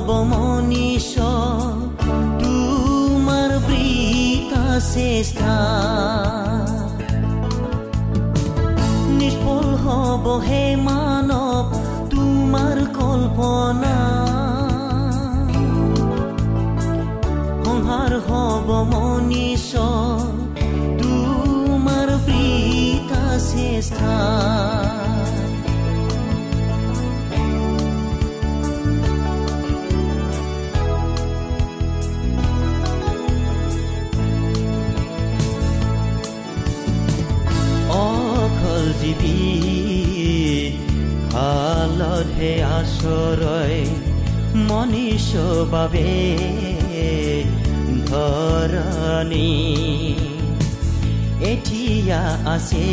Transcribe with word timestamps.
সংসাৰ 0.00 0.08
হব 0.08 0.10
মনীষ 0.32 1.08
তোমাৰ 2.42 3.50
বৃতা 3.66 4.66
চেষ্টা 4.92 5.56
নিষ্ফল 9.18 9.68
হব 9.84 10.24
হে 10.46 10.64
মানৱ 10.86 11.66
তোমাৰ 12.12 12.76
কল্পনা। 12.98 13.96
সংসাৰ 17.64 18.12
হব 18.28 18.68
মনীষ 18.92 19.70
তোমাৰ 21.00 22.08
প্ৰীতা 22.26 23.24
চেষ্টা 23.52 24.19
মনীষ 45.30 45.66
বাবে 45.72 46.10
ধৰণী 48.10 49.50
এতিয়া 51.50 52.22
আছে 52.54 52.88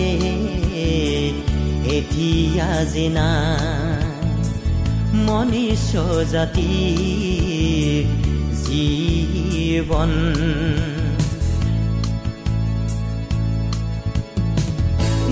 এতিয়া 1.97 2.70
জিনা। 2.94 3.30
মনীষ 5.28 5.88
জাতি 6.34 6.74
জীৱন 8.64 10.12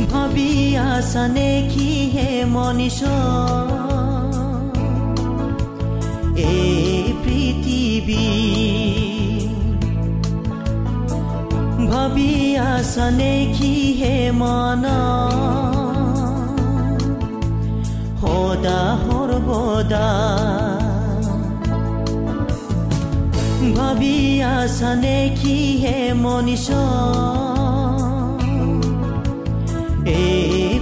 ভাবি 0.10 0.52
আছানে 0.92 1.50
কি 1.72 1.90
হে 2.14 2.30
মনীষ 2.56 3.00
এই 6.50 6.95
পৃথিৱী 8.06 9.48
ভাবি 11.88 12.58
আছানে 12.58 13.54
কি 13.58 13.94
হে 13.94 14.32
মন। 14.32 14.84
সদা 18.22 18.98
সৰ্বদা। 19.04 20.10
ভাবি 23.78 24.44
আছানে 24.44 25.30
কি 25.42 25.78
হে 25.78 26.14
মনীষ। 26.14 26.70
এই 30.06 30.80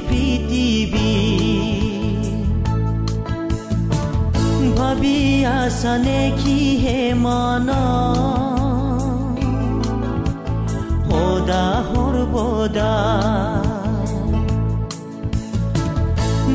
আছানে 5.53 6.21
কি 6.39 6.59
হে 6.83 6.99
মন 7.15 7.69
সদা 11.07 11.67
সৰ্বদা 11.87 12.93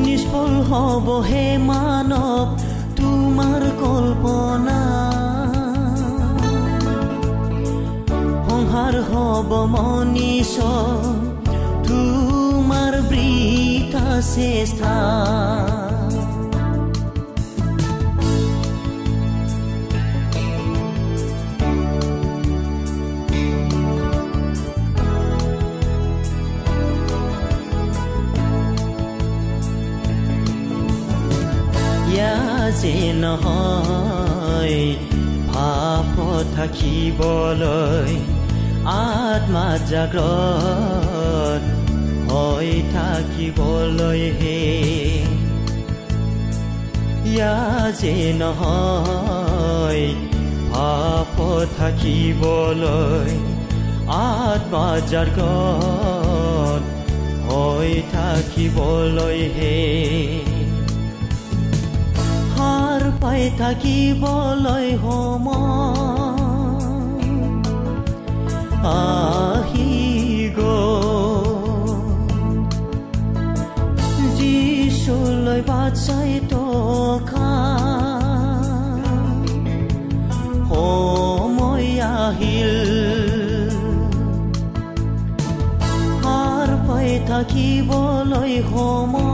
নিষ্ফল 0.05 0.53
হব 0.71 1.07
হে 1.29 1.45
মানৱ 1.69 2.49
তোমাৰ 2.99 3.63
কল্পনা 3.83 4.81
সংসাৰ 8.47 8.95
হব 9.11 9.51
মনীষ 9.75 10.55
তোমাৰ 11.89 12.93
বৃতা 13.11 14.07
চেষ্টা 14.33 14.97
যে 32.81 32.97
নহয়। 33.13 34.79
ভাপ 35.49 36.17
থাকিবলৈ 36.57 38.13
আত্মা 38.85 39.79
জাগ্ৰত 39.91 41.63
হৈ 42.31 42.71
থাকিবলৈ 42.95 44.23
হে। 44.39 44.61
ইয়া 47.33 47.57
যে 48.01 48.15
নহয় 48.37 50.03
ভাপ 50.73 51.37
থাকিবলৈ 51.79 53.33
আত্মা 54.19 54.89
জাগ্ৰত 55.11 56.83
হৈ 57.49 57.91
থাকিবলৈ 58.13 59.41
হে। 59.57 60.48
পাই 63.39 63.51
থাকিবলৈ 63.63 64.87
সময় 65.03 66.39
আহি 68.93 69.93
যিচুলৈ 74.39 75.61
বাট 75.69 75.93
চাই 76.07 76.33
টকা 76.53 77.51
সময় 80.71 81.89
আহিল। 82.19 82.75
সাৰ 86.23 86.69
পাই 86.87 87.11
থাকিবলৈ 87.31 88.53
সময় 88.71 89.29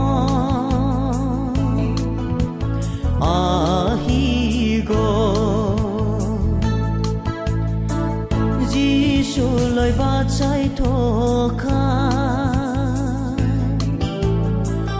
rồi 9.85 9.93
và 9.97 10.25
chạy 10.39 10.69
thổ 10.77 11.49
ca 11.63 12.11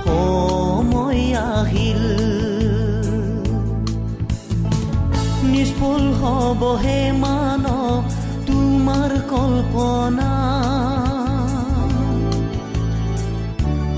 hồ 0.06 0.84
môi 0.92 1.16
a 1.36 1.64
hil 1.64 2.04
nispol 5.52 6.02
ho 6.22 6.54
bo 6.62 6.76
he 6.76 7.12
mano 7.12 8.04
tu 8.48 8.58
mar 8.86 9.12
kolpona 9.32 10.32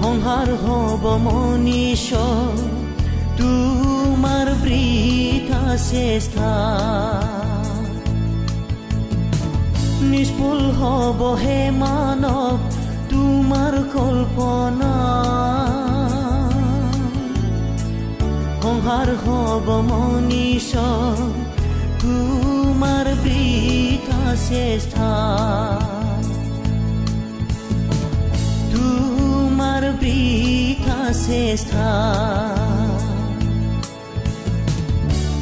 honhar 0.02 0.48
ho 0.66 0.98
bo 1.04 1.18
monisho 1.18 2.28
tu 3.38 3.52
mar 4.22 4.48
brita 4.64 5.78
sestar 5.78 7.37
নিষ্ফুল 10.18 10.62
হ'ব 10.80 11.20
হে 11.42 11.58
মানৱ 11.82 12.56
তোমাৰ 13.10 13.74
কল্পনা। 13.94 14.94
সংসাৰ 18.62 19.10
হ'ব 19.24 19.68
মনীষ 19.90 20.72
তোমাৰ 22.02 23.06
বৃথা 23.24 24.24
চেষ্টা 24.48 25.12
তোমাৰ 28.74 29.84
বৃথা 30.02 31.00
চেষ্টা 31.26 31.90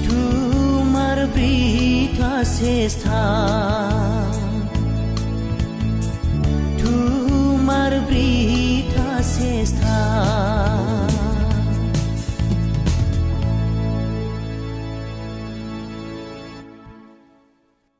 তোমাৰ 0.05 1.17
বৃথা 1.35 2.33
চেষ্টা 2.59 3.21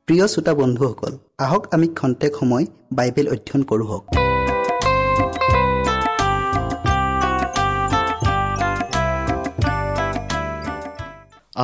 প্ৰিয় 0.08 0.26
শ্ৰোতা 0.26 0.54
বন্ধুসকল 0.54 1.12
আহক 1.38 1.62
আমি 1.74 1.86
খন্তেক 1.98 2.32
সময় 2.40 2.64
বাইবেল 2.92 3.26
অধ্যয়ন 3.28 3.62
কৰোঁ 3.62 4.00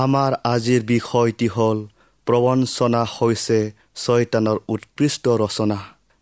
আমাৰ 0.02 0.32
আজিৰ 0.44 0.82
বিষয়টি 0.86 1.48
হ'ল 1.48 1.78
প্ৰবঞ্চনা 2.26 3.02
হৈছে 3.16 3.58
ছয়তানৰ 3.96 4.58
উৎকৃষ্ট 4.68 5.24
ৰচনা। 5.28 5.78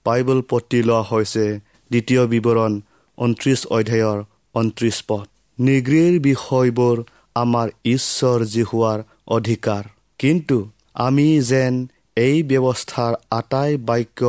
বাইবল 0.06 0.40
পতি 0.50 0.82
লোৱা 0.82 1.02
হৈছে 1.02 1.46
দ্বিতীয় 1.90 2.22
বিৱৰণ 2.32 2.72
ঊনত্ৰিছ 3.19 3.60
অধ্যায়ৰ 3.76 4.19
ঊনত্ৰিছ 4.54 4.96
পদ। 5.08 5.26
নিগৃৰ 5.58 6.14
বিষয়বোৰ 6.20 6.96
আমাৰ 7.37 7.69
ঈশ্বৰ 7.87 8.38
জিহুৱাৰ 8.54 8.98
অধিকাৰ। 9.37 9.82
কিন্তু 10.20 10.58
আমি 11.00 11.28
যেন 11.40 11.75
এই 12.16 12.37
ব্যৱস্থাৰ 12.42 13.12
আটাই 13.31 13.72
বাক্য 13.88 14.20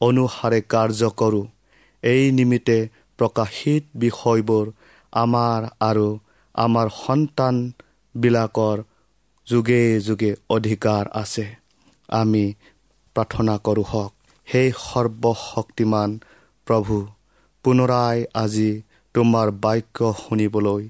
অনুসাৰে 0.00 0.60
কাৰ্য 0.72 1.10
কৰোঁ 1.20 1.46
এই 2.02 2.22
নিমিত্তে 2.32 2.78
প্ৰকাশিত 3.18 3.84
বিষয়বোৰ 3.96 4.66
আমাৰ 5.12 5.60
আৰু 5.80 6.08
আমাৰ 6.54 6.86
সন্তানবিলাকৰ 6.96 8.78
যোগে 9.46 9.82
যোগে 10.00 10.30
অধিকাৰ 10.48 11.04
আছে। 11.22 11.46
আমি 12.08 12.44
প্ৰাৰ্থনা 13.16 13.54
কৰোঁ 13.66 13.86
হওক 13.92 14.12
সেই 14.46 14.68
সৰ্বশক্তিমান 14.78 16.10
প্ৰভু 16.66 17.06
পুনৰাই 17.64 18.24
আজি 18.34 18.82
তোমাৰ 19.14 19.50
বাক্য 19.50 20.14
শুনিবলৈ 20.22 20.88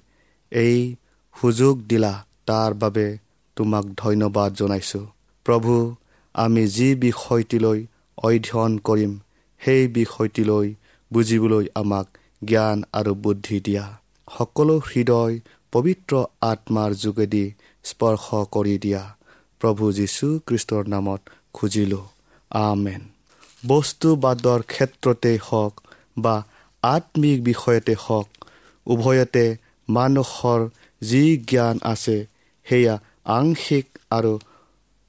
এই 0.52 0.96
সুযোগ 1.40 1.82
দিলা 1.82 2.24
তাৰ 2.46 2.74
বাবে 2.74 3.18
তোমাক 3.56 3.84
ধন্যবাদ 3.96 4.54
জনাইছোঁ। 4.54 5.06
প্ৰভু 5.44 5.94
আমি 6.34 6.68
যি 6.68 6.94
বিষয়টিলৈ 6.94 7.86
অধ্যয়ন 8.18 8.78
কৰিম 8.78 9.12
সেই 9.60 9.88
বিষয়টিলৈ 9.88 10.74
বুজিবলৈ 11.12 11.66
আমাক 11.74 12.06
জ্ঞান 12.44 12.84
আৰু 12.92 13.14
বুদ্ধি 13.14 13.60
দিয়া। 13.60 13.84
সকলো 14.38 14.78
হৃদয় 14.78 15.40
পবিত্ৰ 15.72 16.24
আত্মাৰ 16.40 16.90
যোগেদি 16.94 17.44
স্পৰ্শ 17.84 18.26
কৰি 18.50 18.78
দিয়া। 18.78 19.02
প্ৰভু 19.60 19.92
যীশু 19.92 20.26
খ্ৰীষ্টৰ 20.46 20.84
নামত 20.88 21.20
খুজিলোঁ। 21.52 22.04
আমেন। 22.50 23.13
বস্তুবাদৰ 23.66 24.60
ক্ষেত্ৰতেই 24.62 25.38
হওক 25.46 25.74
বা 26.18 26.34
আত্মিক 26.82 27.38
বিষয়তে 27.44 27.94
হওক 28.04 28.28
উভয়তে 28.86 29.46
মানুহৰ 29.88 30.60
যি 31.02 31.24
জ্ঞান 31.48 31.76
আছে 31.82 32.16
সেয়া 32.66 32.94
আংশিক 33.36 33.86
আৰু 34.10 34.32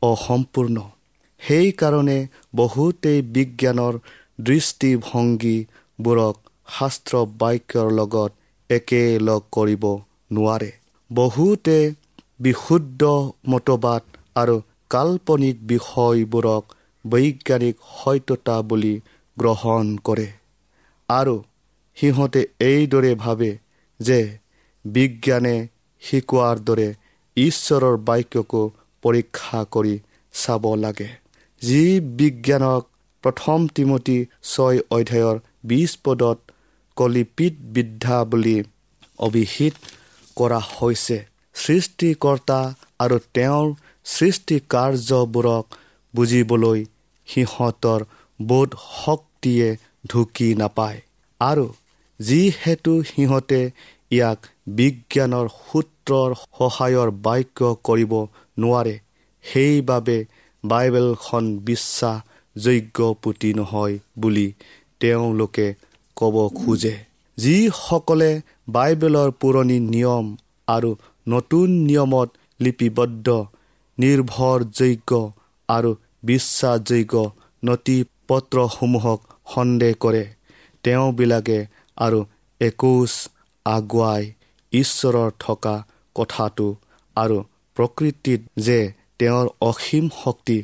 অসম্পূৰ্ণ। 0.02 0.78
সেইকাৰণে 1.42 2.20
বহুতেই 2.56 3.20
বিজ্ঞানৰ 3.36 3.94
দৃষ্টিভংগীবোৰক 4.42 6.36
শাস্ত্ৰ 6.68 7.14
বাক্যৰ 7.42 7.88
লগত 7.92 8.32
একেলগ 8.70 9.42
কৰিব 9.52 9.84
নোৱাৰে। 10.32 10.72
বহুতে 11.12 11.78
বিশুদ্ধ 12.40 13.02
মতবাদ 13.50 14.02
আৰু 14.36 14.56
কাল্পনিক 14.90 15.56
বিষয়বোৰক 15.68 16.64
বৈজ্ঞানিক 17.06 17.76
সত্যতা 17.94 18.56
বুলি 18.70 18.96
গ্ৰহণ 19.38 19.86
কৰে। 20.08 20.28
আৰু 21.10 21.36
সিহঁতে 21.98 22.42
এইদৰে 22.62 23.12
ভাবে 23.16 23.52
যে 24.00 24.20
বিজ্ঞানে 24.86 25.56
শিকোৱাৰ 26.04 26.58
দৰে 26.68 26.90
ঈশ্বৰৰ 27.38 27.96
বাক্যকো 28.08 28.64
পৰীক্ষা 29.04 29.60
কৰি 29.74 29.96
চাব 30.34 30.64
লাগে। 30.76 31.10
যি 31.62 31.84
বিজ্ঞানক 32.20 32.82
প্ৰথম 33.24 33.60
তিমতী 33.76 34.18
ছয় 34.52 34.80
অধ্যায়ৰ 34.92 35.38
বিছ 35.64 35.92
পদত 36.04 36.38
কলিপিত 36.98 37.54
বিদ্যা 37.76 38.18
বুলি 38.32 38.58
অভিহিত 39.20 39.76
কৰা 40.38 40.60
হৈছে 40.74 41.18
সৃষ্টিকৰ্তা 41.56 42.60
আৰু 43.00 43.18
তেওঁৰ 43.34 43.68
সৃষ্টি 44.06 44.58
কাৰ্যবোৰক 44.70 45.66
বুজিবলৈ 46.14 46.80
সিহঁতৰ 47.28 48.02
বোধ 48.40 48.70
শক্তিয়ে 49.06 49.70
ঢুকি 50.10 50.50
নাপায়। 50.56 51.00
আৰু 51.42 51.66
যিহেতু 52.20 52.94
সিহঁতে 53.04 53.62
ইয়াক 54.12 54.40
বিজ্ঞানৰ 54.68 55.48
সূত্ৰৰ 55.62 56.30
সহায়ৰ 56.58 57.10
বাক্য 57.26 57.60
কৰিব 57.84 58.14
নোৱাৰে 58.60 58.96
সেইবাবে 59.44 60.18
বাইবেলখন 60.64 61.46
বিশ্বাসযোগ্য 61.60 62.98
পুথি 63.22 63.52
নহয় 63.54 63.96
বুলি 64.20 64.48
তেওঁলোকে 65.00 65.68
ক'ব 66.18 66.36
খোজে। 66.56 66.96
যিসকলে 67.38 68.32
বাইবেলৰ 68.70 69.30
পুৰণি 69.32 69.78
নিয়ম 69.94 70.26
আৰু 70.68 70.92
নতুন 71.28 71.70
নিয়মত 71.90 72.30
লিপিবদ্ধ 72.62 73.28
নিৰ্ভৰযোগ্য 73.98 75.12
আৰু 75.70 75.92
বিশ্বাসযোগ্য 76.26 77.14
নথি 77.64 77.98
পত্ৰসমূহক 78.28 79.20
সন্দেহ 79.54 79.94
কৰে। 80.04 80.24
তেওঁবিলাকে 80.84 81.60
আৰু 81.98 82.20
একোচ 82.62 83.12
আগুৱাই 83.66 84.24
ঈশ্বৰৰ 84.74 85.30
থকা 85.40 85.76
কথাটো 86.16 86.68
আৰু 87.16 87.38
প্ৰকৃতিত 87.78 88.42
যে 88.58 88.80
তেওঁৰ 89.20 89.48
অসীম 89.62 90.06
শক্তি 90.24 90.58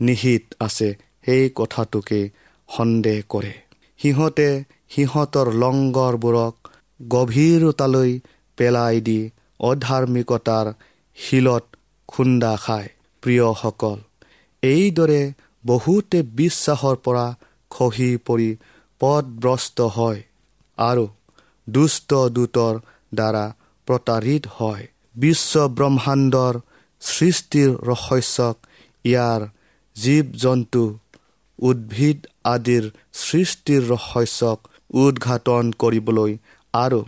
নিহিত 0.00 0.44
আছে 0.60 0.88
সেই 1.26 1.44
কথাটোকে 1.54 2.20
সন্দেহ 2.68 3.18
কৰে। 3.28 3.52
সিহঁতে 4.00 4.48
সিহঁতৰ 4.92 5.46
লংগৰবোৰক 5.62 6.54
গভীৰতালৈ 7.00 8.10
পেলাই 8.58 8.96
দি 9.06 9.20
অধাৰ্মিকতাৰ 9.60 10.66
শিলত 11.18 11.64
খুন্দা 12.08 12.52
খায়। 12.64 12.88
প্ৰিয়সকল 13.22 13.98
এইদৰে 14.64 15.22
বহুতে 15.64 16.18
বিশ্বাসৰ 16.38 16.96
পৰা 17.04 17.26
খহি 17.70 18.10
পৰি 18.26 18.50
পদভ্ৰষ্ট 19.00 19.78
হয় 19.96 20.20
আৰু 20.78 21.04
দুষ্ট 21.66 22.10
দূতৰ 22.36 22.74
দ্বাৰা 23.12 23.44
প্ৰতাৰিত 23.88 24.44
হয়। 24.56 24.84
বিশ্ব 25.16 25.52
ব্ৰহ্মাণ্ডৰ 25.78 26.54
সৃষ্টিৰ 27.02 27.70
ৰহস্যক 27.88 28.56
ইয়াৰ 29.04 29.40
জীৱ 29.96 30.26
জন্তু 30.42 30.84
উদ্ভিদ 31.58 32.18
আদিৰ 32.44 32.84
সৃষ্টিৰ 33.18 33.82
ৰহস্যক 33.90 34.58
উদঘাটন 34.96 35.70
কৰিবলৈ 35.82 36.32
আৰু 36.74 37.00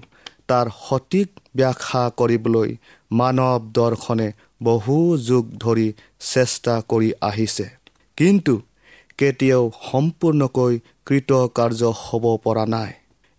তাৰ 0.49 0.67
সঠিক 0.79 1.29
ব্যাখ্যা 1.57 2.03
কৰিবলৈ 2.21 2.71
মানৱ 3.13 3.67
দৰ্শনে 3.79 4.29
বহু 4.63 5.17
যুগ 5.17 5.45
ধৰি 5.59 5.89
চেষ্টা 6.33 6.75
কৰি 6.89 7.11
আহিছে। 7.21 7.67
কিন্তু 8.17 8.55
কেতিয়াও 9.19 9.65
সম্পূৰ্ণকৈ 9.91 10.75
কৃতকাৰ্য 11.07 11.83
হ'ব 12.03 12.25
পৰা 12.45 12.65
নাই। 12.67 12.93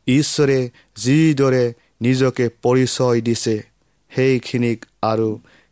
ঈশ্বৰে 0.08 0.60
যিদৰে 0.96 1.66
নিজকে 2.02 2.46
পৰিচয় 2.64 3.22
দিছে 3.22 3.56
সেইখিনিক 4.12 4.86
আৰু 5.02 5.30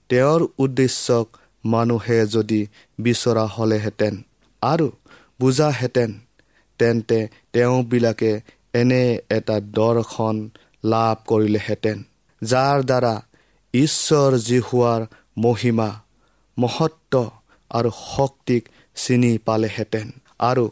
তেওঁৰ 0.10 0.42
উদ্দেশ্যক 0.58 1.28
মানুহে 1.66 2.20
যদি 2.28 2.62
বিচৰা 3.00 3.46
হ'লেহেঁতেন 3.46 4.14
আৰু 4.62 4.88
বুজাহেঁতেন 5.40 6.12
তেন্তে 6.80 7.20
তেওঁবিলাকে 7.54 8.32
এনে 8.74 9.04
এটা 9.30 9.58
দৰ্শন 9.78 10.36
লাভ 10.84 11.16
কৰিলেহেঁতেন 11.28 11.98
যাৰ 12.42 12.78
দ্বাৰা 12.84 13.16
ঈশ্বৰ 13.74 14.32
যি 14.38 14.60
হোৱাৰ 14.60 15.02
মহিমা 15.38 15.90
মহত্ব 16.58 17.30
আৰু 17.72 17.90
শক্তিক 18.16 18.70
চিনি 18.96 19.38
পালেহেঁতেন 19.38 20.12
আৰু 20.40 20.66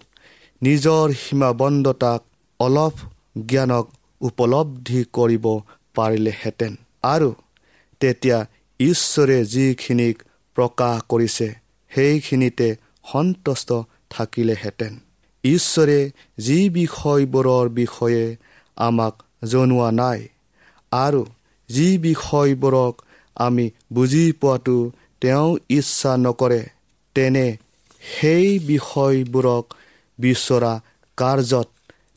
নিজৰ 0.62 1.12
সীমাবদ্ধতাক 1.14 2.22
অলপ 2.60 2.96
জ্ঞানক 3.46 3.86
উপলব্ধি 4.22 5.04
কৰিব 5.14 5.46
পাৰিলেহেঁতেন। 5.96 6.76
আৰু 7.04 7.30
তেতিয়া 8.00 8.46
ঈশ্বৰে 8.80 9.46
যিখিনিক 9.46 10.24
প্ৰকাশ 10.56 11.02
কৰিছে 11.10 11.48
সেইখিনিতে 11.92 12.76
সন্তুষ্ট 13.12 13.70
থাকিলেহেঁতেন। 14.10 14.94
ঈশ্বৰে 15.44 16.00
যি 16.38 16.60
বিষয়বোৰৰ 16.70 17.70
বিষয়ে 17.70 18.36
আমাক 18.76 19.24
জনোৱা 19.46 19.92
নাই 19.92 20.20
আৰু 20.92 21.26
যি 21.70 21.98
বিষয়বোৰক 21.98 22.94
আমি 23.36 23.66
বুজি 23.94 24.26
পোৱাটো 24.32 24.78
তেওঁ 25.22 25.50
ইচ্ছা 25.70 26.12
নকৰে। 26.18 26.62
তেনে 27.16 27.48
সেই 28.02 28.60
বিষয়বোৰক 28.60 29.66
বিচৰা 30.20 30.74
কাৰ্যত 31.18 31.68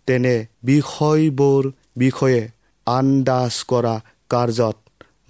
তেনে 0.07 0.37
বিষয়বোৰ 0.65 1.63
বিষয়ে 1.97 2.43
আন্দাজ 2.87 3.55
কৰা 3.71 3.95
কাৰ্যত 4.29 4.77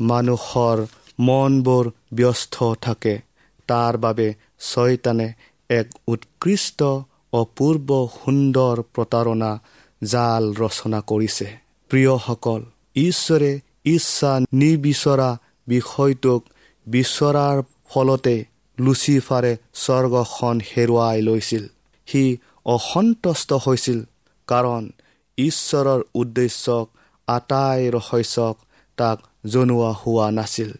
মানুহৰ 0.00 0.78
মনবোৰ 1.20 1.84
ব্যস্ত 2.12 2.54
থাকে। 2.80 3.14
তাৰ 3.68 3.94
বাবে 3.96 4.28
ছয়তানে 4.60 5.28
এক 5.70 5.88
উৎকৃষ্ট 6.08 6.80
অপূৰ্ব 7.32 7.88
সুন্দৰ 8.16 8.76
প্ৰতাৰণা 8.94 9.52
জাল 10.02 10.44
ৰচনা 10.54 11.00
কৰিছে। 11.00 11.46
প্ৰিয়সকল 11.90 12.60
ঈশ্বৰে 12.96 13.52
ইচ্ছা 13.84 14.32
নিবিচৰা 14.52 15.30
বিষয়টোক 15.68 16.40
বিচৰাৰ 16.86 17.56
ফলতে 17.90 18.36
লুচিফাৰে 18.78 19.52
স্বৰ্গখন 19.74 20.56
হেৰুৱাই 20.70 21.18
লৈছিল। 21.22 21.64
সি 22.08 22.22
অসন্তুষ্ট 22.66 23.50
হৈছিল 23.64 23.98
কাৰণ 24.48 24.82
ঈশ্বৰৰ 25.38 26.00
উদ্দেশ্যক 26.14 26.84
আটাই 27.28 27.80
ৰহস্যক 27.90 28.56
তাক 28.98 29.18
জনোৱা 29.46 29.90
হোৱা 30.00 30.26
নাছিল 30.30 30.70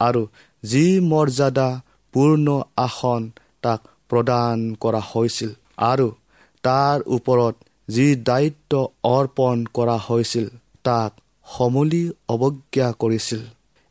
আৰু 0.00 0.22
যি 0.62 0.84
মৰ্যাদা 1.10 1.68
পূৰ্ণ 2.14 2.46
আসন 2.76 3.22
তাক 3.62 3.80
প্ৰদান 4.10 4.56
কৰা 4.82 5.02
হৈছিল 5.10 5.50
আৰু 5.86 6.08
তাৰ 6.64 6.96
ওপৰত 7.16 7.54
যি 7.88 8.06
দায়িত্ব 8.28 8.72
অৰ্পণ 9.08 9.56
কৰা 9.76 9.96
হৈছিল 10.06 10.46
তাক 10.82 11.10
সমূলি 11.46 12.04
অৱজ্ঞা 12.28 12.88
কৰিছিল। 12.98 13.42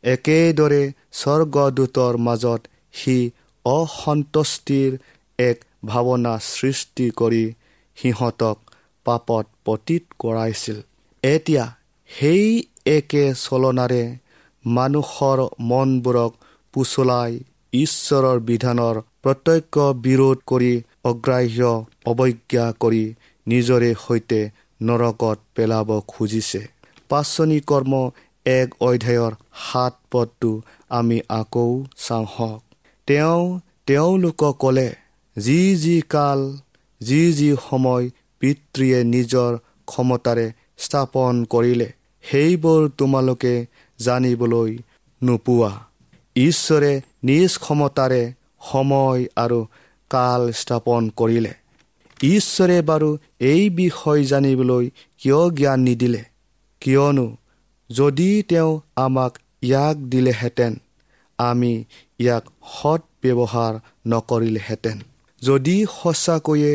একেদৰে 0.03 0.83
স্বৰ্গদূতৰ 1.11 2.13
মাজত 2.17 2.61
সি 2.93 3.17
অসন্তুষ্টিৰ 3.65 4.91
এক 5.39 5.57
ভাৱনা 5.85 6.33
সৃষ্টি 6.43 7.05
কৰি 7.11 7.45
সিহঁতক 7.97 8.57
পাপত 9.05 9.45
পতীত 9.65 10.03
কৰাইছিল। 10.19 10.77
এতিয়া 11.23 11.65
সেই 12.09 12.45
একে 12.85 13.23
চলনাৰে 13.35 14.03
মানুহৰ 14.65 15.39
মনবোৰক 15.61 16.31
পুচলাই 16.73 17.31
ঈশ্বৰৰ 17.73 18.39
বিধানৰ 18.39 18.95
প্ৰত্যক্ষ 19.23 19.75
বিৰোধ 20.05 20.37
কৰি 20.45 20.73
অগ্ৰাহ্য 21.03 21.61
অৱজ্ঞা 22.05 22.65
কৰি 22.79 23.03
নিজৰে 23.47 23.91
সৈতে 24.05 24.41
নৰকত 24.81 25.37
পেলাব 25.55 25.89
খুজিছে। 26.07 26.61
পাচনি 27.09 27.59
কৰ্ম 27.61 27.93
এক 28.47 28.75
অধ্যায়ৰ 28.79 29.33
সাত 29.53 29.93
পদটো 30.11 30.61
আমি 30.89 31.17
আকৌ 31.29 31.83
চাওঁ 31.97 32.25
হওক। 32.35 32.61
তেওঁ 33.07 33.59
তেওঁলোকক 33.85 34.55
ক'লে 34.59 34.89
যি 35.37 35.75
যি 35.75 36.01
কাল 36.09 36.57
যি 37.01 37.33
যি 37.33 37.55
সময় 37.69 38.09
পিতৃয়ে 38.39 39.03
নিজৰ 39.03 39.57
ক্ষমতাৰে 39.85 40.51
স্থাপন 40.77 41.33
কৰিলে 41.49 41.89
সেইবোৰ 42.23 42.81
তোমালোকে 42.97 43.65
জানিবলৈ 43.99 44.77
নোপোৱা। 45.21 45.71
ঈশ্বৰে 46.35 47.01
নিজ 47.23 47.57
ক্ষমতাৰে 47.57 48.33
সময় 48.71 49.25
আৰু 49.35 49.59
কাল 50.09 50.51
স্থাপন 50.51 51.09
কৰিলে। 51.09 51.53
ঈশ্বৰে 52.23 52.81
বাৰু 52.81 53.17
এই 53.39 53.69
বিষয় 53.69 54.23
জানিবলৈ 54.23 54.85
কিয় 55.17 55.49
জ্ঞান 55.49 55.79
নিদিলে? 55.79 56.23
কিয়নো 56.81 57.27
যদি 57.89 58.44
তেওঁ 58.50 58.72
আমাক 58.96 59.34
ইয়াক 59.63 59.98
দিলেহেঁতেন 59.98 60.74
আমি 61.39 61.74
ইয়াক 62.20 62.44
সৎ 62.74 63.01
ব্যৱহাৰ 63.24 63.74
নকৰিলেহেঁতেন। 64.08 64.98
যদি 65.41 65.86
সঁচাকৈয়ে 66.01 66.74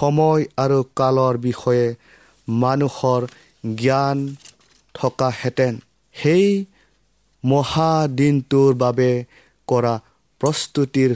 সময় 0.00 0.42
আৰু 0.56 0.78
কালৰ 0.96 1.34
বিষয়ে 1.38 1.86
মানুহৰ 2.48 3.22
জ্ঞান 3.74 4.18
থকাহেঁতেন 4.94 5.74
সেই 6.14 6.64
মহাদিনটোৰ 7.44 8.74
বাবে 8.74 9.24
কৰা 9.68 9.94
প্ৰস্তুতিৰ 10.40 11.12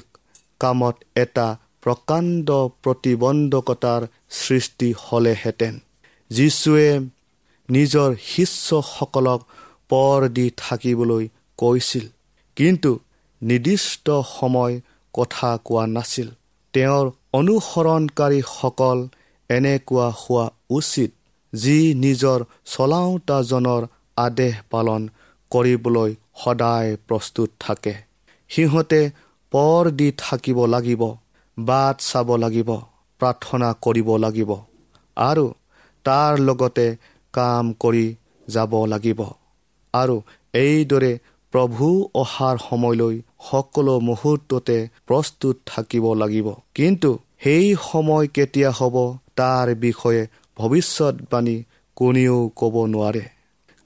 কামত 0.60 0.96
এটা 1.16 1.48
প্ৰকাণ্ড 1.80 2.50
প্ৰতিবন্ধকতাৰ 2.82 4.02
সৃষ্টি 4.30 4.88
হ'লেহেঁতেন। 4.98 5.74
যীশুৱে 6.30 6.88
নিজৰ 7.68 8.10
শিষ্যসকলক 8.24 9.40
পৰ 9.90 10.28
দি 10.28 10.46
থাকিবলৈ 10.56 11.24
কৈছিল। 11.58 12.04
কিন্তু 12.56 12.90
নিৰ্দিষ্ট 13.42 14.06
সময় 14.38 14.74
কথা 15.14 15.50
কোৱা 15.64 15.84
নাছিল। 15.86 16.28
তেওঁৰ 16.74 17.06
অনুসৰণকাৰীসকল 17.32 18.98
এনেকুৱা 19.50 20.08
হোৱা 20.20 20.44
উচিত 20.70 21.10
যি 21.52 21.78
নিজৰ 21.94 22.38
চলাওঁতাজনৰ 22.64 23.82
আদেশ 24.16 24.54
পালন 24.70 25.02
কৰিবলৈ 25.50 26.10
সদায় 26.44 26.90
প্ৰস্তুত 27.08 27.48
থাকে। 27.60 27.94
সিহঁতে 28.50 29.00
পৰ 29.52 29.90
দি 29.90 30.08
থাকিব 30.18 30.58
লাগিব 30.66 31.02
বাট 31.58 31.96
চাব 32.00 32.28
লাগিব 32.36 32.70
প্ৰাৰ্থনা 33.20 33.68
কৰিব 33.80 34.08
লাগিব 34.16 34.50
আৰু 35.16 35.46
তাৰ 36.04 36.32
লগতে 36.38 36.86
কাম 37.38 37.64
কৰি 37.80 38.06
যাব 38.48 38.72
লাগিব। 38.88 39.20
আৰু 39.94 40.16
এইদৰে 40.54 41.12
প্ৰভু 41.52 41.86
অহাৰ 42.14 42.56
সময়লৈ 42.62 43.16
সকলো 43.44 43.94
মুহূৰ্ততে 44.02 44.76
প্ৰস্তুত 45.06 45.56
থাকিব 45.66 46.04
লাগিব। 46.16 46.48
কিন্তু 46.74 47.10
সেই 47.40 47.66
সময় 47.84 48.26
কেতিয়া 48.36 48.70
হ'ব 48.72 48.96
তাৰ 49.36 49.66
বিষয়ে 49.80 50.22
ভৱিষ্যতবাণী 50.56 51.56
কোনেও 51.96 52.38
ক'ব 52.56 52.74
নোৱাৰে। 52.88 53.24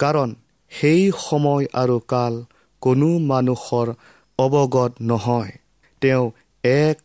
কাৰণ 0.00 0.28
সেই 0.72 1.02
সময় 1.20 1.64
আৰু 1.74 1.96
কাল 2.06 2.34
কোনো 2.82 3.08
মানুহৰ 3.26 3.88
অৱগত 4.38 4.92
নহয়। 5.06 5.52
তেওঁ 6.02 6.24
এক 6.64 6.96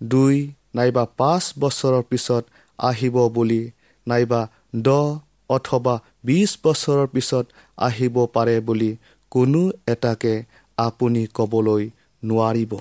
দুই 0.00 0.36
নাইবা 0.74 1.04
পাঁচ 1.16 1.44
বছৰৰ 1.58 2.02
পিছত 2.10 2.42
আহিব 2.78 3.16
বুলি 3.34 3.60
নাইবা 4.06 4.40
দহ 4.84 5.06
অথবা 5.48 5.94
বিছ 6.24 6.50
বছৰৰ 6.64 7.06
পিছত 7.14 7.44
আহিব 7.78 8.16
পাৰে 8.34 8.56
বুলি 8.60 8.90
কোনো 9.32 9.62
এটাকে 9.86 10.34
আপুনি 10.78 11.22
ক'বলৈ 11.36 11.84
নোৱাৰিব। 12.22 12.72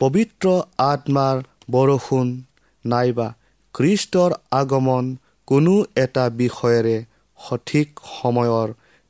পবিত্ৰ 0.00 0.46
আত্মাৰ 0.84 1.36
বৰষুণ 1.70 2.26
নাইবা 2.84 3.28
খ্ৰীষ্টৰ 3.74 4.30
আগমন 4.50 5.04
কোনো 5.48 5.74
এটা 5.96 6.24
বিষয়েৰে 6.40 6.96
সঠিক 7.38 7.88
সময়ৰ 8.12 8.68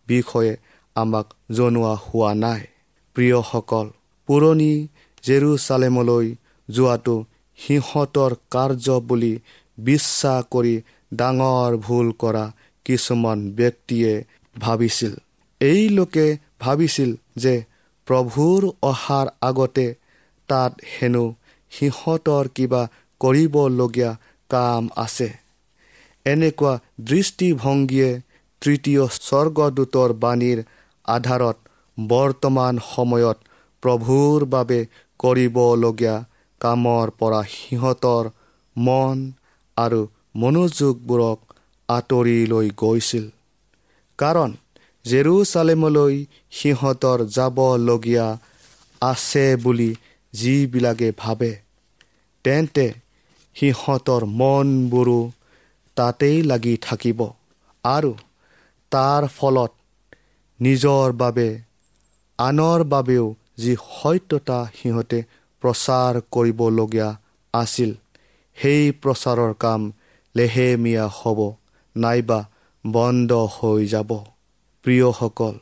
বিষয়ে 0.08 0.52
আমাক 0.96 1.26
জনোৱা 1.56 1.94
হোৱা 2.04 2.30
নাই। 2.34 2.62
প্ৰিয়সকল 3.16 3.86
পুৰণি 4.28 4.72
জেৰুচালেমলৈ 5.24 6.26
যোৱাটো 6.68 7.16
সিহঁতৰ 7.58 8.32
কাৰ্য 8.50 8.86
বুলি 9.08 9.32
বিশ্বাস 9.78 10.40
কৰি 10.50 10.74
ডাঙৰ 11.14 11.72
ভুল 11.86 12.06
কৰা 12.22 12.44
কিছুমান 12.86 13.38
ব্যক্তিয়ে 13.58 14.12
ভাবিছিল। 14.56 15.12
এই 15.60 15.82
লোকে 15.88 16.26
ভাবিছিল 16.60 17.10
যে 17.36 17.54
প্ৰভুৰ 18.06 18.60
অহাৰ 18.90 19.26
আগতে 19.48 19.86
তাত 20.48 20.72
হেনো 20.92 21.24
সিহঁতৰ 21.72 22.44
কিবা 22.56 22.82
কৰিবলগীয়া 23.20 24.10
কাম 24.50 24.82
আছে। 24.96 25.28
এনেকুৱা 26.26 26.72
দৃষ্টিভংগীয়ে 27.10 28.10
তৃতীয় 28.62 29.02
স্বৰ্গদূতৰ 29.18 30.10
বাণীৰ 30.22 30.58
আধাৰত 31.08 31.56
বৰ্তমান 31.98 32.74
সময়ত 32.94 33.38
প্ৰভুৰ 33.82 34.38
বাবে 34.54 34.80
কৰিবলগীয়া 35.20 36.14
কামৰ 36.60 37.06
পৰা 37.20 37.40
সিহঁতৰ 37.52 38.24
মন 38.76 39.18
আৰু 39.76 40.00
মনোযোগবোৰক 40.36 41.38
আঁতৰি 41.88 42.38
লৈ 42.46 42.68
গৈছিল। 42.76 43.24
কাৰণ 44.18 44.50
জেৰুচালেমলৈ 45.04 46.14
সিহঁতৰ 46.50 47.18
যাবলগীয়া 47.36 48.26
আছে 49.02 49.46
বুলি 49.56 49.90
যিবিলাকে 50.34 51.08
ভাবে 51.18 51.52
তেন্তে 52.44 52.86
সিহঁতৰ 53.56 54.22
মনবোৰো 54.40 55.20
তাতেই 55.96 56.38
লাগি 56.42 56.74
থাকিব 56.82 57.20
আৰু 57.84 58.12
তাৰ 58.92 59.22
ফলত 59.36 59.72
নিজৰ 60.60 61.12
বাবে 61.12 61.48
আনৰ 62.38 62.80
বাবেও 62.84 63.26
যি 63.58 63.72
সত্যতা 63.82 64.58
সিহঁতে 64.76 65.18
প্ৰচাৰ 65.62 66.14
কৰিবলগীয়া 66.32 67.08
আছিল 67.54 67.90
সেই 68.58 68.82
প্ৰচাৰৰ 69.02 69.52
কাম 69.58 69.80
লেহেমীয়া 70.34 71.06
হ'ব। 71.18 71.40
নাইবা 71.96 72.40
বন্ধ 72.84 73.30
হৈ 73.54 73.82
যাব। 73.86 74.10
প্ৰিয়সকল 74.84 75.54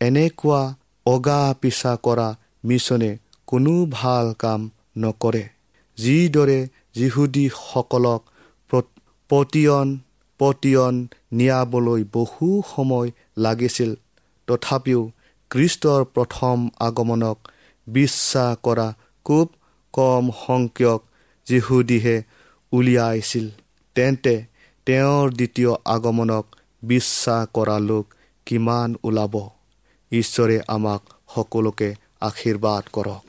এনেকুৱা 0.00 0.60
অগা 1.06 1.42
পিছা 1.60 1.92
কৰা 2.02 2.28
মিছনে 2.64 3.10
কোনো 3.46 3.74
ভাল 3.90 4.26
কাম 4.38 4.60
নকৰে। 4.98 5.44
যিদৰে 5.98 6.60
যিহুদীসকলক 6.94 8.22
পতিয়ন 9.30 9.88
পতিয়ন 10.40 10.94
নিয়াবলৈ 11.32 12.02
বহু 12.12 12.46
সময় 12.70 13.08
লাগিছিল 13.38 13.90
তথাপিও 14.48 15.00
খ্ৰীষ্টৰ 15.50 16.02
প্ৰথম 16.14 16.56
আগমনক 16.80 17.38
বিশ্বাস 17.86 18.52
কৰা 18.62 18.88
খুব 19.26 19.46
কম 19.94 20.24
সংখ্যক 20.46 21.00
যিহুদীহে 21.46 22.16
উলিয়াইছিল। 22.72 23.46
তেন্তে 23.96 24.34
তেওঁৰ 24.86 25.30
দ্বিতীয় 25.30 25.72
আগমনক 25.84 26.46
বিশ্বাস 26.82 27.48
কৰা 27.54 27.78
লোক 27.78 28.06
কিমান 28.46 28.94
ওলাব? 29.04 29.48
ঈশ্বৰে 30.12 30.60
আমাক 30.68 31.02
সকলোকে 31.34 31.94
আশীৰ্বাদ 32.20 32.82
কৰক। 32.92 33.22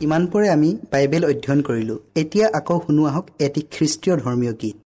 ইমানপৰে 0.00 0.48
আমি 0.48 0.76
বাইবেল 0.92 1.24
অধ্যয়ন 1.24 1.62
কৰিলোঁ। 1.62 1.98
এতিয়া 2.16 2.48
আকৌ 2.54 2.80
শুনো 2.86 3.04
আহক 3.04 3.26
এটি 3.38 3.60
খ্ৰীষ্টীয় 3.60 4.16
ধৰ্মীয় 4.16 4.52
গীত। 4.52 4.85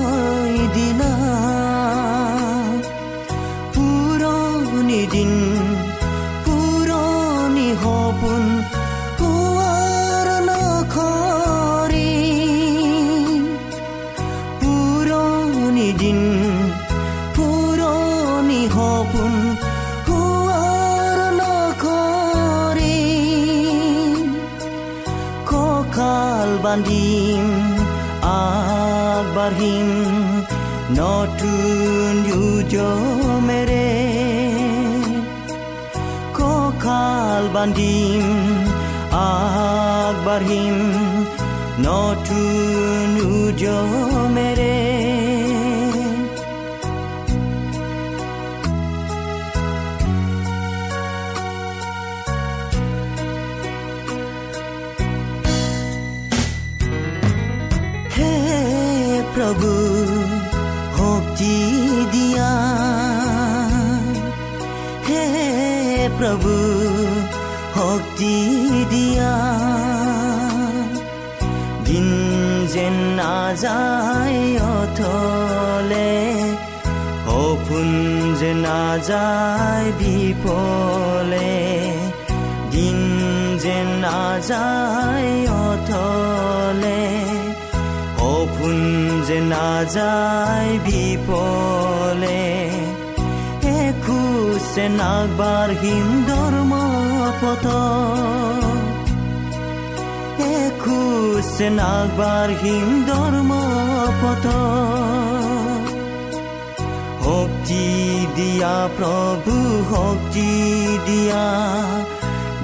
আগবাঢ়িম 29.40 29.90
নতুন 30.98 32.12
যুজমেৰে 32.28 33.88
কঁকাল 36.38 37.44
বান্ধিম 37.54 38.24
আগবাঢ়িম 39.22 40.76
নতুন 41.86 43.10
উজমেৰে 43.36 44.49
নাযায় 73.63 74.41
অথলে 74.73 76.13
সপোন 77.25 77.89
যে 78.39 78.51
নাযায় 78.61 79.89
বিপলে 79.99 81.55
দিন 82.71 82.99
যেন 83.57 83.87
নাযায় 84.05 85.33
অথলে 85.65 87.03
সপোন 88.17 88.77
যে 89.27 89.37
নাযায় 89.53 90.73
বিপলে 90.85 92.43
এখোজে 93.79 94.85
নাগবাঢ়িম 94.99 96.07
ধৰ্ম 96.27 96.71
পথ 97.41 97.65
এখোজে 100.43 101.69
নাগবাঢ়িম 101.69 102.87
ধৰ্ম 103.07 103.51
পথ? 104.21 104.45
শক্তি 107.25 107.85
দিয়া 108.35 108.89
প্ৰভু 108.97 109.55
শক্তি 109.95 110.51
দিয়া 111.05 111.45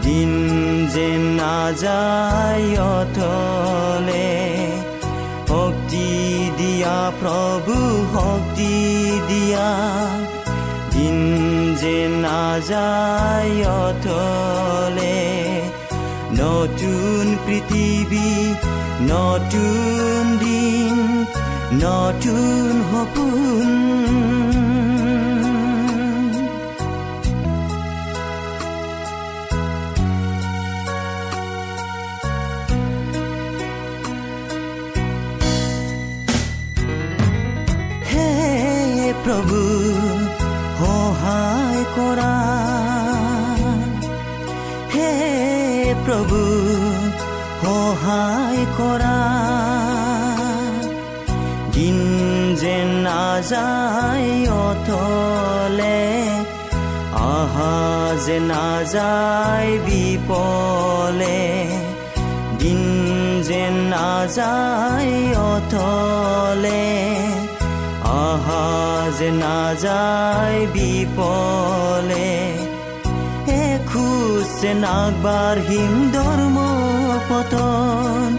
দিন 0.01 0.31
যেন 0.93 1.21
নাযায় 1.21 2.79
অথলে। 2.79 4.57
শক্তি 5.47 6.07
দিয়া 6.57 7.11
প্ৰভু 7.21 7.75
শক্তি 8.13 8.75
দিয়া 9.27 9.69
দিন 10.91 11.17
যে 11.81 12.07
নাযায় 12.07 13.67
অথলে। 13.67 15.06
পৃথিৱী 18.07 18.29
নতুন 19.09 20.23
দিন 20.41 20.97
নতুন 21.83 22.73
সপোন 22.89 23.67
প্ৰভু 39.23 39.61
সহায় 40.79 41.83
কৰা 41.95 42.66
সহায় 48.07 48.63
কৰা 48.77 49.17
দিন 51.71 51.97
যেন 52.61 52.89
নাযায় 53.07 54.31
অথলে 54.65 56.01
আহা 57.31 57.79
যে 58.25 58.37
নাযায় 58.53 59.71
বিপলে। 59.85 61.41
দিন 62.59 62.81
যে 63.43 63.63
নাযায় 63.93 65.15
অথলে 65.51 66.85
আহা 68.23 68.67
যে 69.19 69.29
নাযায় 69.43 70.59
বিপলে। 70.73 72.29
এখোজ 73.67 74.45
যে 74.61 74.71
নাগবাঢ়িম 74.85 75.93
ধৰ্ম 76.13 76.76
পতন 77.29 78.29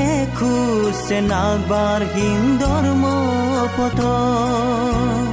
এখোজ 0.00 0.94
যে 1.08 1.20
নাগবাঢ়িম 1.20 2.42
ধৰ্ম 2.58 3.04
পতন। 3.76 5.26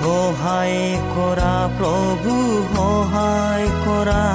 সহায় 0.00 0.80
কৰা 1.16 1.56
প্ৰভু 1.78 2.32
সহায় 2.74 3.68
কৰা 3.86 4.26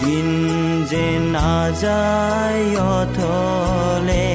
দিন 0.00 0.28
যে 0.90 1.06
নাযায় 1.36 2.64
অথলে। 2.98 4.30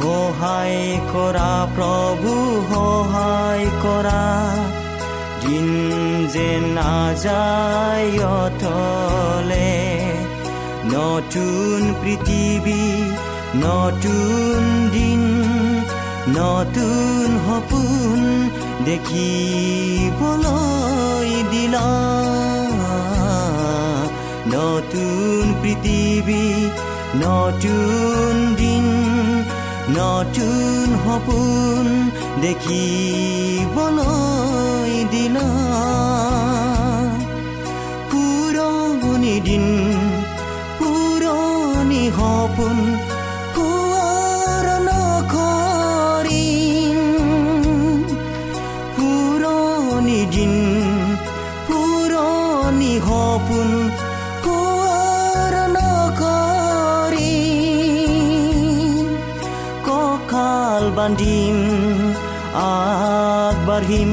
সহায় 0.00 0.80
কৰা 1.12 1.52
প্ৰভু 1.76 2.32
সহায় 2.70 3.66
কৰা 3.82 4.24
দিন 5.42 5.66
যে 6.32 6.48
নাযায় 6.78 8.10
অথলে। 8.42 9.95
নতুন 10.94 11.80
পৃথিৱী 12.02 12.84
নতুন 13.56 14.62
দিন 14.92 15.22
নতুন 16.38 17.26
সপোন 17.46 18.20
দেখিবলৈ 18.86 20.46
দিলা 21.52 21.88
নতুন 24.54 25.42
পৃথিৱী 25.62 26.46
নতুন 27.16 28.32
দিন 28.56 28.86
নতুন 29.90 30.86
সপোন 31.04 31.84
দেখিবলৈ 32.42 33.76
দিলা 35.10 35.48
পুৰণি 38.10 39.36
দিন 39.40 39.64
hopun 42.18 42.78
ku 43.56 43.68
rono 44.66 45.02
korin. 45.34 47.00
Puroni 48.96 50.20
jin 50.34 50.54
puroni 51.68 52.92
hopun 53.08 53.70
ku 54.44 54.58
rono 55.54 55.90
korin. 56.20 57.36
Kokal 59.86 60.84
bandim 60.96 61.58
akbar 62.66 63.82
him 63.92 64.12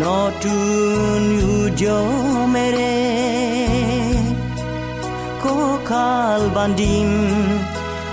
notun 0.00 1.24
ujo 1.58 1.98
mere. 2.54 2.97
কঁকাল 5.88 6.42
বান্ধিম 6.54 7.10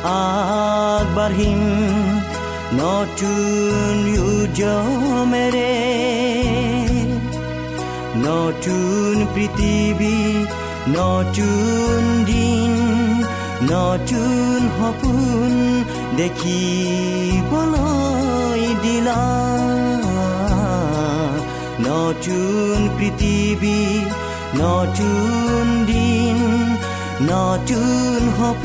আগবাঢ়িম 0.03 1.63
নতুন 2.73 3.97
উদ্যমেৰে 4.29 5.73
নতুন 8.25 9.13
পৃথিৱী 9.35 10.19
নতুন 10.89 12.01
দিন, 12.25 12.71
নতুন 13.71 14.59
সপোন 14.77 15.51
দেখিবলৈ 16.17 17.55
দিলা 18.83 19.23
নতুন 21.81 22.77
পৃথিৱী 22.97 23.81
নতুন 24.55 25.65
দিন 25.87 26.54
নতুন 27.21 28.19
সপোন 28.37 28.64